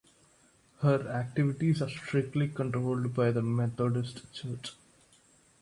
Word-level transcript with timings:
Her 0.79 1.07
activities 1.09 1.79
are 1.83 1.87
strictly 1.89 2.47
controlled 2.47 3.13
by 3.13 3.29
the 3.29 3.43
Methodist 3.43 4.33
church. 4.33 4.73